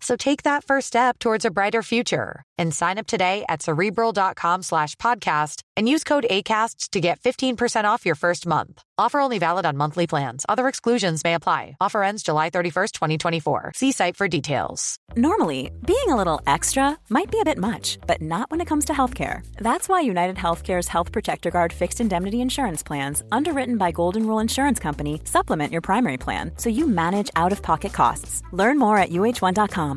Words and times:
So 0.00 0.16
take 0.16 0.42
that 0.44 0.64
first 0.64 0.86
step 0.86 1.18
towards 1.18 1.44
a 1.44 1.50
brighter 1.50 1.82
future 1.82 2.42
and 2.58 2.74
sign 2.74 2.98
up 2.98 3.06
today 3.06 3.44
at 3.48 3.62
cerebral.com 3.62 4.62
slash 4.62 4.96
podcast 4.96 5.62
and 5.76 5.88
use 5.88 6.04
code 6.04 6.26
ACasts 6.30 6.90
to 6.90 7.00
get 7.00 7.20
15% 7.20 7.84
off 7.84 8.04
your 8.04 8.14
first 8.14 8.46
month. 8.46 8.82
Offer 8.98 9.20
only 9.20 9.38
valid 9.38 9.64
on 9.64 9.78
monthly 9.78 10.06
plans. 10.06 10.44
Other 10.46 10.68
exclusions 10.68 11.24
may 11.24 11.32
apply. 11.32 11.76
Offer 11.80 12.02
ends 12.02 12.22
July 12.22 12.50
31st, 12.50 12.92
2024. 12.92 13.72
See 13.74 13.92
site 13.92 14.16
for 14.16 14.28
details. 14.28 14.96
Normally, 15.16 15.70
being 15.86 16.08
a 16.08 16.16
little 16.16 16.40
extra 16.46 16.98
might 17.08 17.30
be 17.30 17.40
a 17.40 17.44
bit 17.50 17.56
much, 17.56 17.98
but 18.06 18.20
not 18.20 18.50
when 18.50 18.60
it 18.60 18.66
comes 18.66 18.84
to 18.86 18.92
healthcare. 18.92 19.40
That's 19.56 19.88
why 19.88 20.02
United 20.02 20.36
Healthcare's 20.36 20.88
Health 20.88 21.12
Protector 21.12 21.50
Guard 21.50 21.72
fixed 21.72 22.00
indemnity 22.00 22.42
insurance 22.42 22.82
plans, 22.82 23.22
underwritten 23.32 23.78
by 23.78 23.90
Golden 23.90 24.26
Rule 24.26 24.38
Insurance 24.38 24.78
Company, 24.78 25.22
supplement 25.24 25.72
your 25.72 25.80
primary 25.82 26.18
plan 26.18 26.52
so 26.58 26.68
you 26.68 26.86
manage 26.86 27.30
out 27.36 27.52
of 27.52 27.62
pocket 27.62 27.94
costs. 27.94 28.42
Learn 28.52 28.78
more 28.78 28.98
at 28.98 29.10
uh1.com. 29.10 29.89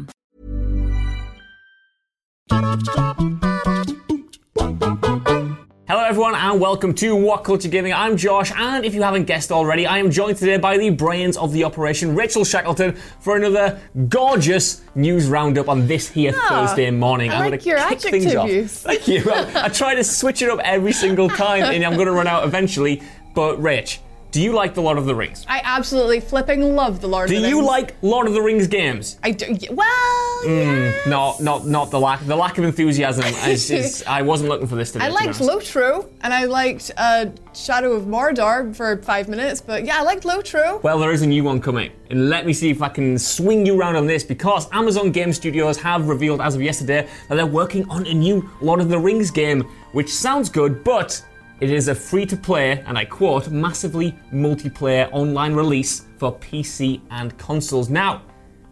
Hello, 5.85 6.03
everyone, 6.05 6.33
and 6.33 6.59
welcome 6.59 6.93
to 6.95 7.15
What 7.15 7.43
Culture 7.43 7.67
Gaming. 7.69 7.93
I'm 7.93 8.17
Josh, 8.17 8.51
and 8.55 8.83
if 8.85 8.95
you 8.95 9.03
haven't 9.03 9.25
guessed 9.25 9.51
already, 9.51 9.85
I 9.85 9.99
am 9.99 10.09
joined 10.09 10.37
today 10.37 10.57
by 10.57 10.77
the 10.77 10.89
brains 10.89 11.37
of 11.37 11.51
the 11.53 11.63
operation, 11.65 12.15
Rachel 12.15 12.43
Shackleton, 12.43 12.95
for 13.19 13.35
another 13.37 13.79
gorgeous 14.09 14.81
news 14.95 15.27
roundup 15.27 15.69
on 15.69 15.85
this 15.85 16.07
here 16.09 16.33
Ah, 16.35 16.47
Thursday 16.67 16.89
morning. 16.89 17.29
I 17.29 17.35
I'm 17.45 17.51
like 17.51 17.63
gonna 17.63 17.89
kick 17.89 17.99
things 18.01 18.25
adjective 18.25 18.39
off. 18.39 18.49
use. 18.49 18.81
Thank 18.81 19.07
you. 19.07 19.29
I, 19.31 19.65
I 19.65 19.67
try 19.69 19.93
to 19.93 20.03
switch 20.03 20.41
it 20.41 20.49
up 20.49 20.59
every 20.63 20.93
single 20.93 21.29
time, 21.29 21.63
and 21.63 21.83
I'm 21.83 21.93
going 21.93 22.07
to 22.07 22.13
run 22.13 22.27
out 22.27 22.45
eventually. 22.45 23.03
But 23.35 23.57
Rach, 23.57 23.99
do 24.33 24.41
you 24.41 24.51
like 24.51 24.73
the 24.73 24.81
Lord 24.81 24.97
of 24.97 25.05
the 25.05 25.13
Rings? 25.13 25.45
I 25.47 25.61
absolutely 25.63 26.19
flipping 26.19 26.75
love 26.75 27.01
the 27.01 27.07
Lord 27.07 27.29
Do 27.29 27.35
of 27.35 27.41
the 27.41 27.47
Rings. 27.47 27.53
Do 27.53 27.59
you 27.59 27.63
like 27.63 27.95
Lord 28.01 28.25
of 28.25 28.33
the 28.33 28.41
Rings 28.41 28.65
games? 28.65 29.19
I 29.23 29.29
do. 29.29 29.55
Well, 29.69 30.47
yes. 30.47 31.05
No, 31.05 31.35
not 31.39 31.67
not 31.67 31.91
the 31.91 31.99
lack 31.99 32.19
the 32.25 32.35
lack 32.35 32.57
of 32.57 32.63
enthusiasm. 32.63 33.25
Is, 33.47 33.69
is, 33.69 34.03
I 34.07 34.23
wasn't 34.23 34.49
looking 34.49 34.65
for 34.65 34.75
this 34.75 34.91
today. 34.91 35.05
I 35.05 35.09
to 35.09 35.13
be 35.13 35.21
I 35.21 35.25
liked 35.27 35.39
honest. 35.39 35.73
Lotro, 35.75 36.09
and 36.21 36.33
I 36.33 36.45
liked 36.45 36.89
uh, 36.97 37.27
Shadow 37.53 37.91
of 37.93 38.05
Mordor 38.05 38.75
for 38.75 38.97
five 39.03 39.29
minutes. 39.29 39.61
But 39.61 39.85
yeah, 39.85 39.99
I 39.99 40.01
liked 40.01 40.23
Lotro. 40.23 40.81
Well, 40.81 40.97
there 40.97 41.11
is 41.11 41.21
a 41.21 41.27
new 41.27 41.43
one 41.43 41.61
coming, 41.61 41.91
and 42.09 42.27
let 42.27 42.47
me 42.47 42.53
see 42.53 42.71
if 42.71 42.81
I 42.81 42.89
can 42.89 43.19
swing 43.19 43.67
you 43.67 43.79
around 43.79 43.97
on 43.97 44.07
this 44.07 44.23
because 44.23 44.67
Amazon 44.71 45.11
Game 45.11 45.31
Studios 45.31 45.77
have 45.77 46.07
revealed 46.07 46.41
as 46.41 46.55
of 46.55 46.61
yesterday 46.63 47.07
that 47.29 47.35
they're 47.35 47.45
working 47.45 47.87
on 47.87 48.07
a 48.07 48.13
new 48.15 48.49
Lord 48.61 48.81
of 48.81 48.89
the 48.89 48.97
Rings 48.97 49.29
game, 49.29 49.61
which 49.91 50.09
sounds 50.09 50.49
good, 50.49 50.83
but 50.83 51.23
it 51.63 51.71
is 51.71 51.87
a 51.87 51.95
free 51.95 52.25
to 52.25 52.35
play, 52.35 52.83
and 52.85 52.97
I 52.97 53.05
quote, 53.05 53.47
massively 53.47 54.13
multiplayer 54.33 55.07
online 55.13 55.53
release 55.53 56.07
for 56.17 56.35
PC 56.39 56.99
and 57.09 57.37
consoles. 57.37 57.89
Now, 57.89 58.21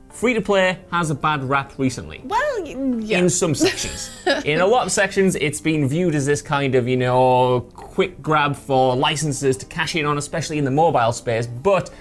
free 0.09 0.33
to 0.33 0.41
play 0.41 0.77
has 0.91 1.09
a 1.09 1.15
bad 1.15 1.41
rap 1.45 1.71
recently 1.77 2.19
well, 2.25 2.67
yeah. 2.67 3.19
in 3.19 3.29
some 3.29 3.55
sections. 3.55 4.09
in 4.43 4.59
a 4.59 4.67
lot 4.67 4.85
of 4.85 4.91
sections, 4.91 5.35
it's 5.35 5.61
been 5.61 5.87
viewed 5.87 6.15
as 6.15 6.25
this 6.25 6.41
kind 6.41 6.75
of, 6.75 6.85
you 6.85 6.97
know, 6.97 7.61
quick 7.75 8.21
grab 8.21 8.57
for 8.57 8.93
licenses 8.93 9.55
to 9.55 9.65
cash 9.67 9.95
in 9.95 10.05
on, 10.05 10.17
especially 10.17 10.57
in 10.57 10.65
the 10.65 10.71
mobile 10.71 11.13
space. 11.13 11.47
But 11.47 11.91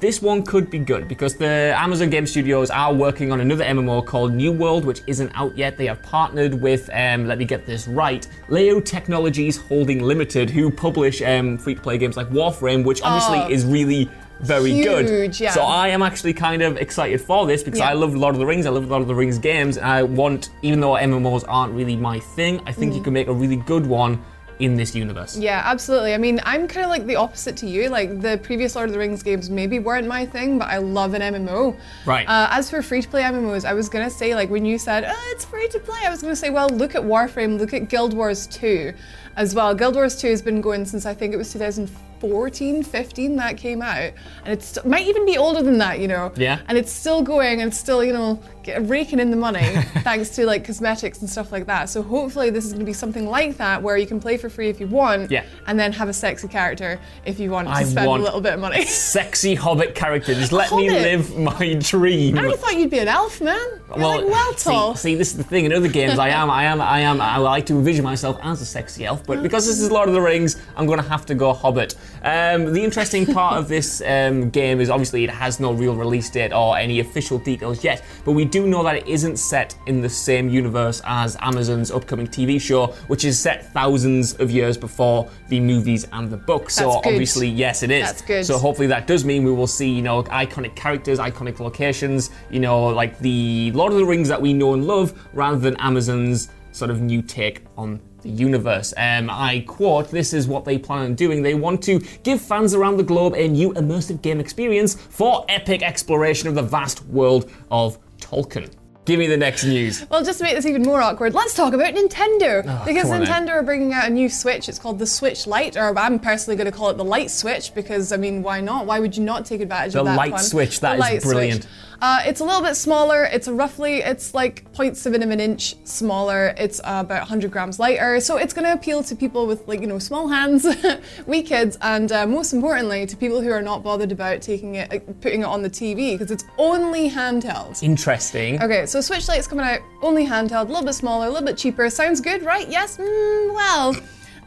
this 0.00 0.20
one 0.20 0.42
could 0.42 0.70
be 0.70 0.78
good 0.78 1.08
because 1.08 1.34
the 1.36 1.74
Amazon 1.78 2.10
Game 2.10 2.26
Studios 2.26 2.70
are 2.70 2.92
working 2.92 3.32
on 3.32 3.40
another 3.40 3.64
MMO 3.64 4.04
called 4.04 4.34
New 4.34 4.52
World, 4.52 4.84
which 4.84 5.00
isn't 5.06 5.30
out 5.34 5.56
yet. 5.56 5.76
They 5.78 5.86
have 5.86 6.02
partnered 6.02 6.54
with, 6.60 6.90
um, 6.92 7.26
let 7.26 7.38
me 7.38 7.44
get 7.44 7.64
this 7.64 7.88
right, 7.88 8.26
Leyou 8.48 8.84
Technologies 8.84 9.56
Holding 9.56 10.02
Limited, 10.02 10.50
who 10.50 10.70
publish 10.70 11.22
um, 11.22 11.56
free 11.56 11.74
to 11.76 11.80
play 11.80 11.96
games 11.96 12.16
like 12.16 12.28
Warframe, 12.30 12.84
which 12.84 13.00
obviously 13.02 13.38
Oh. 13.38 13.48
is 13.48 13.64
really 13.64 14.10
very 14.40 14.82
good. 14.82 15.38
Yeah. 15.40 15.52
So 15.52 15.62
I 15.62 15.88
am 15.88 16.02
actually 16.02 16.34
kind 16.34 16.60
of 16.60 16.76
excited 16.76 17.20
for 17.20 17.46
this 17.46 17.62
because 17.62 17.78
Yeah. 17.78 17.90
I 17.90 17.92
love 17.94 18.14
Lord 18.14 18.34
of 18.34 18.40
the 18.40 18.46
Rings. 18.46 18.66
I 18.66 18.70
love 18.70 18.86
Lord 18.90 19.00
of 19.02 19.08
the 19.08 19.14
Rings 19.14 19.38
games. 19.38 19.76
And 19.78 19.86
I 19.86 20.02
want, 20.02 20.50
even 20.62 20.80
though 20.80 20.94
MMOs 20.96 21.44
aren't 21.48 21.72
really 21.72 21.96
my 21.96 22.18
thing, 22.18 22.60
I 22.66 22.72
think 22.72 22.94
you 22.94 23.00
can 23.00 23.12
make 23.14 23.28
a 23.28 23.32
really 23.32 23.56
good 23.56 23.86
one 23.86 24.20
in 24.58 24.76
this 24.76 24.94
universe. 24.94 25.36
Yeah, 25.36 25.62
absolutely. 25.64 26.14
I 26.14 26.18
mean, 26.18 26.40
I'm 26.44 26.68
kind 26.68 26.84
of 26.84 26.90
like 26.90 27.06
the 27.06 27.16
opposite 27.16 27.56
to 27.58 27.66
you. 27.66 27.88
Like 27.88 28.20
the 28.20 28.38
previous 28.42 28.76
Lord 28.76 28.88
of 28.88 28.92
the 28.92 28.98
Rings 28.98 29.22
games 29.22 29.50
maybe 29.50 29.78
weren't 29.78 30.06
my 30.06 30.24
thing, 30.24 30.58
but 30.58 30.68
I 30.68 30.78
love 30.78 31.14
an 31.14 31.22
MMO. 31.22 31.76
Right. 32.04 32.28
Uh, 32.28 32.48
as 32.50 32.70
for 32.70 32.82
free 32.82 33.02
to 33.02 33.08
play 33.08 33.22
MMOs, 33.22 33.64
I 33.64 33.74
was 33.74 33.88
gonna 33.88 34.10
say 34.10 34.34
like 34.34 34.50
when 34.50 34.64
you 34.64 34.78
said 34.78 35.04
oh, 35.06 35.32
it's 35.34 35.44
free 35.44 35.68
to 35.68 35.78
play, 35.80 36.00
I 36.04 36.10
was 36.10 36.22
gonna 36.22 36.36
say 36.36 36.50
well 36.50 36.68
look 36.68 36.94
at 36.94 37.02
Warframe, 37.02 37.58
look 37.58 37.74
at 37.74 37.88
Guild 37.88 38.14
Wars 38.14 38.46
2 38.46 38.92
as 39.36 39.54
well. 39.54 39.74
Guild 39.74 39.94
Wars 39.94 40.16
2 40.16 40.28
has 40.28 40.42
been 40.42 40.60
going 40.60 40.84
since 40.84 41.06
I 41.06 41.14
think 41.14 41.34
it 41.34 41.36
was 41.36 41.52
2014, 41.52 42.82
15 42.82 43.36
that 43.36 43.56
came 43.56 43.82
out, 43.82 44.12
and 44.44 44.52
it 44.52 44.78
might 44.86 45.06
even 45.06 45.26
be 45.26 45.36
older 45.36 45.62
than 45.62 45.78
that, 45.78 45.98
you 46.00 46.08
know. 46.08 46.32
Yeah. 46.36 46.60
And 46.68 46.78
it's 46.78 46.92
still 46.92 47.22
going 47.22 47.60
and 47.62 47.74
still 47.74 48.02
you 48.04 48.12
know 48.12 48.40
get, 48.62 48.88
raking 48.88 49.20
in 49.20 49.30
the 49.30 49.36
money 49.36 49.60
thanks 50.02 50.30
to 50.30 50.46
like 50.46 50.64
cosmetics 50.64 51.20
and 51.20 51.28
stuff 51.28 51.52
like 51.52 51.66
that. 51.66 51.88
So 51.90 52.02
hopefully 52.02 52.50
this 52.50 52.64
is 52.64 52.72
gonna 52.72 52.84
be 52.84 52.92
something 52.92 53.26
like 53.28 53.56
that 53.58 53.82
where 53.82 53.96
you 53.96 54.06
can 54.06 54.20
play 54.20 54.36
for 54.36 54.48
free 54.48 54.68
if 54.68 54.80
you 54.80 54.86
want, 54.86 55.30
Yeah. 55.30 55.44
and 55.66 55.78
then 55.78 55.92
have 55.92 56.08
a 56.08 56.12
sexy 56.12 56.48
character 56.48 56.98
if 57.26 57.38
you 57.38 57.50
want 57.50 57.68
to 57.68 57.74
I 57.74 57.84
spend 57.84 58.06
want 58.08 58.22
a 58.22 58.24
little 58.24 58.40
bit 58.40 58.54
of 58.54 58.60
money. 58.60 58.84
Sexy 58.86 59.54
Hobbit 59.54 59.94
character. 59.94 60.34
Just 60.34 60.52
let 60.52 60.72
me 60.72 60.88
live 60.90 61.36
my 61.36 61.74
dream. 61.80 62.38
I 62.38 62.52
thought 62.56 62.76
you'd 62.76 62.90
be 62.90 62.98
an 63.00 63.08
elf, 63.08 63.40
man. 63.40 63.56
You're 63.96 64.06
like 64.06 64.24
well 64.24 64.52
see- 64.54 64.70
tall. 64.70 64.94
See, 64.94 65.14
this 65.14 65.30
is 65.32 65.36
the 65.36 65.44
thing. 65.44 65.64
In 65.66 65.72
other 65.72 65.88
games, 65.88 66.18
I 66.18 66.28
am, 66.30 66.50
I 66.50 66.64
am, 66.64 66.80
I 66.80 67.00
am. 67.00 67.20
I 67.20 67.36
like 67.38 67.66
to 67.66 67.74
envision 67.74 68.04
myself 68.04 68.38
as 68.42 68.60
a 68.60 68.66
sexy 68.66 69.04
elf, 69.04 69.23
but 69.26 69.42
because 69.42 69.66
this 69.66 69.80
is 69.80 69.90
Lord 69.90 70.08
of 70.08 70.14
the 70.14 70.20
Rings, 70.20 70.60
I'm 70.76 70.86
going 70.86 71.00
to 71.00 71.08
have 71.08 71.26
to 71.26 71.34
go 71.34 71.52
Hobbit. 71.52 71.96
Um, 72.22 72.72
the 72.72 72.82
interesting 72.82 73.26
part 73.26 73.58
of 73.58 73.68
this 73.68 74.00
um, 74.06 74.50
game 74.50 74.80
is 74.80 74.90
obviously 74.90 75.24
it 75.24 75.30
has 75.30 75.60
no 75.60 75.72
real 75.72 75.94
release 75.94 76.30
date 76.30 76.52
or 76.52 76.76
any 76.76 77.00
official 77.00 77.38
details 77.38 77.82
yet, 77.84 78.02
but 78.24 78.32
we 78.32 78.44
do 78.44 78.66
know 78.66 78.82
that 78.82 78.96
it 78.96 79.06
isn't 79.06 79.36
set 79.38 79.76
in 79.86 80.00
the 80.00 80.08
same 80.08 80.48
universe 80.48 81.00
as 81.04 81.36
Amazon's 81.40 81.90
upcoming 81.90 82.26
TV 82.26 82.60
show, 82.60 82.88
which 83.08 83.24
is 83.24 83.38
set 83.38 83.72
thousands 83.72 84.34
of 84.34 84.50
years 84.50 84.76
before 84.76 85.28
the 85.48 85.60
movies 85.60 86.06
and 86.12 86.30
the 86.30 86.36
books. 86.36 86.74
so 86.76 87.00
good. 87.00 87.12
obviously, 87.12 87.48
yes, 87.48 87.82
it 87.82 87.90
is. 87.90 88.06
That's 88.06 88.22
good. 88.22 88.46
So 88.46 88.58
hopefully 88.58 88.88
that 88.88 89.06
does 89.06 89.24
mean 89.24 89.44
we 89.44 89.52
will 89.52 89.66
see, 89.66 89.90
you 89.90 90.02
know, 90.02 90.22
iconic 90.24 90.74
characters, 90.74 91.18
iconic 91.18 91.60
locations, 91.60 92.30
you 92.50 92.60
know, 92.60 92.86
like 92.86 93.18
the 93.18 93.70
Lord 93.72 93.92
of 93.92 93.98
the 93.98 94.04
Rings 94.04 94.28
that 94.28 94.40
we 94.40 94.52
know 94.52 94.74
and 94.74 94.86
love, 94.86 95.28
rather 95.32 95.58
than 95.58 95.76
Amazon's 95.78 96.50
sort 96.72 96.90
of 96.90 97.00
new 97.00 97.22
take 97.22 97.62
on 97.76 98.00
the 98.24 98.30
universe. 98.30 98.92
Um, 98.96 99.30
I 99.30 99.64
quote, 99.66 100.10
this 100.10 100.32
is 100.32 100.48
what 100.48 100.64
they 100.64 100.78
plan 100.78 101.04
on 101.04 101.14
doing. 101.14 101.42
They 101.42 101.54
want 101.54 101.82
to 101.84 102.00
give 102.24 102.40
fans 102.40 102.74
around 102.74 102.96
the 102.96 103.04
globe 103.04 103.34
a 103.36 103.46
new 103.46 103.72
immersive 103.74 104.20
game 104.22 104.40
experience 104.40 104.94
for 104.94 105.44
epic 105.48 105.82
exploration 105.82 106.48
of 106.48 106.56
the 106.56 106.62
vast 106.62 107.04
world 107.06 107.50
of 107.70 107.98
Tolkien. 108.18 108.70
Give 109.04 109.18
me 109.18 109.26
the 109.26 109.36
next 109.36 109.64
news. 109.64 110.06
Well, 110.08 110.24
just 110.24 110.38
to 110.38 110.44
make 110.44 110.54
this 110.54 110.64
even 110.64 110.82
more 110.82 111.02
awkward, 111.02 111.34
let's 111.34 111.52
talk 111.52 111.74
about 111.74 111.92
Nintendo. 111.92 112.62
because 112.86 113.04
Oh, 113.04 113.10
then. 113.10 113.26
Nintendo 113.26 113.50
are 113.50 113.62
bringing 113.62 113.92
out 113.92 114.06
a 114.06 114.10
new 114.10 114.30
Switch. 114.30 114.66
It's 114.66 114.78
called 114.78 114.98
the 114.98 115.06
Switch 115.06 115.46
Lite, 115.46 115.76
or 115.76 115.96
I'm 115.98 116.18
personally 116.18 116.56
going 116.56 116.72
to 116.72 116.76
call 116.76 116.88
it 116.88 116.96
the 116.96 117.04
Light 117.04 117.30
Switch 117.30 117.74
because, 117.74 118.12
I 118.12 118.16
mean, 118.16 118.42
why 118.42 118.62
not? 118.62 118.86
Why 118.86 119.00
would 119.00 119.14
you 119.14 119.22
not 119.22 119.44
take 119.44 119.60
advantage 119.60 119.92
The 119.92 120.00
of 120.00 120.06
that 120.06 120.12
The 120.12 120.16
Light 120.16 120.30
fun? 120.30 120.40
Switch, 120.40 120.80
that 120.80 120.92
the 120.92 120.94
is 120.94 121.00
Light 121.00 121.22
Switch. 121.22 121.64
Uh, 122.04 122.20
it's 122.26 122.40
a 122.40 122.44
little 122.44 122.60
bit 122.60 122.74
smaller. 122.74 123.24
It's 123.24 123.48
roughly, 123.48 124.02
it's 124.02 124.34
like 124.34 124.70
0.7 124.74 125.24
of 125.24 125.30
an 125.30 125.40
inch 125.40 125.74
smaller. 125.86 126.54
It's 126.58 126.78
uh, 126.80 127.00
about 127.00 127.20
100 127.20 127.50
grams 127.50 127.78
lighter. 127.78 128.20
So 128.20 128.36
it's 128.36 128.52
going 128.52 128.66
to 128.66 128.74
appeal 128.74 129.02
to 129.04 129.16
people 129.16 129.46
with 129.46 129.66
like, 129.66 129.80
you 129.80 129.86
know, 129.86 129.98
small 129.98 130.28
hands, 130.28 130.66
wee 131.26 131.42
kids, 131.42 131.78
and 131.80 132.12
uh, 132.12 132.26
most 132.26 132.52
importantly, 132.52 133.06
to 133.06 133.16
people 133.16 133.40
who 133.40 133.50
are 133.50 133.62
not 133.62 133.82
bothered 133.82 134.12
about 134.12 134.42
taking 134.42 134.74
it, 134.74 134.92
uh, 134.92 134.98
putting 135.22 135.40
it 135.40 135.46
on 135.46 135.62
the 135.62 135.70
TV 135.70 136.12
because 136.12 136.30
it's 136.30 136.44
only 136.58 137.08
handheld. 137.08 137.82
Interesting. 137.82 138.62
Okay, 138.62 138.84
so 138.84 139.00
Switch 139.00 139.26
Lite's 139.26 139.46
coming 139.46 139.64
out 139.64 139.80
only 140.02 140.26
handheld, 140.26 140.66
a 140.66 140.72
little 140.72 140.84
bit 140.84 140.92
smaller, 140.92 141.28
a 141.28 141.30
little 141.30 141.46
bit 141.46 141.56
cheaper. 141.56 141.88
Sounds 141.88 142.20
good, 142.20 142.42
right? 142.42 142.68
Yes? 142.68 142.98
Mm, 142.98 143.54
well. 143.54 143.96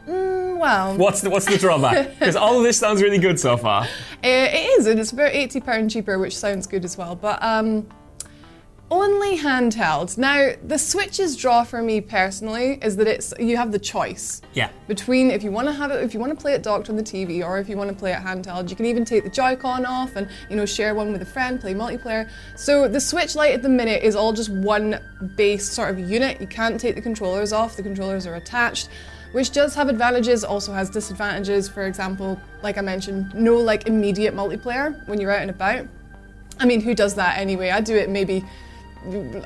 Mm, 0.08 0.58
well. 0.58 0.96
What's 0.96 1.20
the, 1.20 1.30
what's 1.30 1.46
the 1.46 1.58
drawback? 1.58 2.08
Because 2.18 2.36
all 2.36 2.56
of 2.56 2.64
this 2.64 2.78
sounds 2.78 3.02
really 3.02 3.18
good 3.18 3.38
so 3.38 3.56
far. 3.56 3.82
Uh, 3.82 3.86
it 4.22 4.78
is, 4.78 4.86
and 4.86 4.98
it's 4.98 5.12
about 5.12 5.32
£80 5.32 5.90
cheaper, 5.90 6.18
which 6.18 6.36
sounds 6.36 6.66
good 6.66 6.84
as 6.84 6.96
well. 6.96 7.14
But 7.14 7.42
um, 7.42 7.86
Only 8.90 9.36
handheld. 9.38 10.16
Now, 10.16 10.52
the 10.64 10.78
Switch's 10.78 11.36
draw 11.36 11.62
for 11.62 11.82
me 11.82 12.00
personally 12.00 12.78
is 12.82 12.96
that 12.96 13.06
it's 13.06 13.34
you 13.38 13.58
have 13.58 13.70
the 13.70 13.78
choice. 13.78 14.40
Yeah. 14.54 14.70
Between 14.86 15.30
if 15.30 15.42
you 15.44 15.52
want 15.52 15.68
to 15.68 15.74
have 15.74 15.90
it, 15.90 16.02
if 16.02 16.14
you 16.14 16.20
want 16.20 16.32
to 16.32 16.40
play 16.40 16.54
it 16.54 16.62
docked 16.62 16.88
on 16.88 16.96
the 16.96 17.02
TV, 17.02 17.44
or 17.44 17.58
if 17.58 17.68
you 17.68 17.76
want 17.76 17.90
to 17.90 17.94
play 17.96 18.12
it 18.12 18.18
handheld, 18.18 18.70
you 18.70 18.76
can 18.76 18.86
even 18.86 19.04
take 19.04 19.24
the 19.24 19.30
Joy-Con 19.30 19.84
off 19.84 20.16
and 20.16 20.26
you 20.48 20.56
know 20.56 20.64
share 20.64 20.94
one 20.94 21.12
with 21.12 21.20
a 21.20 21.26
friend, 21.26 21.60
play 21.60 21.74
multiplayer. 21.74 22.30
So 22.56 22.88
the 22.88 23.00
Switch 23.00 23.36
Lite 23.36 23.52
at 23.52 23.62
the 23.62 23.68
minute 23.68 24.02
is 24.02 24.16
all 24.16 24.32
just 24.32 24.48
one 24.48 24.98
base 25.36 25.70
sort 25.70 25.90
of 25.90 25.98
unit. 26.00 26.40
You 26.40 26.46
can't 26.46 26.80
take 26.80 26.94
the 26.94 27.02
controllers 27.02 27.52
off. 27.52 27.76
The 27.76 27.82
controllers 27.82 28.26
are 28.26 28.36
attached 28.36 28.88
which 29.32 29.52
does 29.52 29.74
have 29.74 29.88
advantages, 29.88 30.44
also 30.44 30.72
has 30.72 30.90
disadvantages. 30.90 31.68
For 31.68 31.86
example, 31.86 32.40
like 32.62 32.78
I 32.78 32.80
mentioned, 32.80 33.34
no 33.34 33.56
like 33.56 33.86
immediate 33.86 34.34
multiplayer 34.34 35.06
when 35.08 35.20
you're 35.20 35.30
out 35.30 35.42
and 35.42 35.50
about. 35.50 35.86
I 36.58 36.66
mean, 36.66 36.80
who 36.80 36.94
does 36.94 37.14
that 37.14 37.38
anyway? 37.38 37.70
I 37.70 37.80
do 37.80 37.96
it 37.96 38.08
maybe. 38.08 38.44